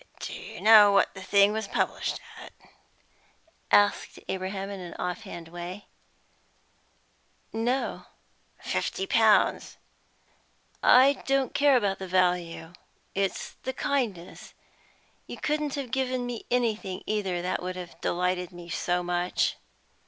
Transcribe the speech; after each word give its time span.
"Do 0.19 0.33
you 0.33 0.61
know 0.61 0.91
what 0.91 1.13
the 1.13 1.21
thing 1.21 1.53
was 1.53 1.67
published 1.67 2.19
at?" 2.39 2.53
asked 3.69 4.17
Abraham 4.27 4.71
in 4.71 4.79
an 4.79 4.95
off 4.95 5.21
hand 5.21 5.49
way. 5.49 5.85
"No." 7.53 8.07
"Fifty 8.57 9.05
pounds." 9.05 9.77
"I 10.81 11.21
don't 11.27 11.53
care 11.53 11.77
about 11.77 11.99
the 11.99 12.07
value. 12.07 12.73
It's 13.13 13.51
the 13.61 13.73
kindness. 13.73 14.55
You 15.27 15.37
couldn't 15.37 15.75
have 15.75 15.91
given 15.91 16.25
me 16.25 16.47
anything, 16.49 17.03
either, 17.05 17.43
that 17.43 17.61
would 17.61 17.75
have 17.75 18.01
delighted 18.01 18.51
me 18.51 18.69
so 18.69 19.03
much." 19.03 19.55